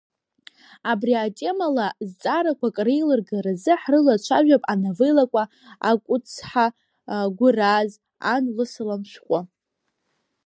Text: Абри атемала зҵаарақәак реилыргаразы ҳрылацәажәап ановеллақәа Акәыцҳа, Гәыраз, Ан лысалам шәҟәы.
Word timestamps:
Абри 0.91 1.13
атемала 1.25 1.87
зҵаарақәак 2.09 2.77
реилыргаразы 2.85 3.73
ҳрылацәажәап 3.81 4.63
ановеллақәа 4.71 5.43
Акәыцҳа, 5.89 6.65
Гәыраз, 7.37 7.91
Ан 8.33 8.43
лысалам 8.55 9.01
шәҟәы. 9.11 9.39